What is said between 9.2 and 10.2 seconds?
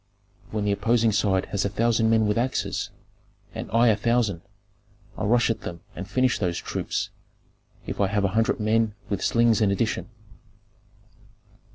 slings in addition.